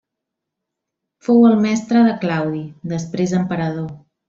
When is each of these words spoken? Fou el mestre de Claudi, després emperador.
Fou 1.27 1.45
el 1.51 1.59
mestre 1.67 2.03
de 2.09 2.15
Claudi, 2.25 2.63
després 2.97 3.37
emperador. 3.45 3.89